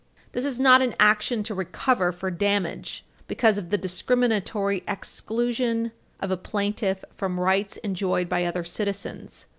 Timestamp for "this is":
0.31-0.59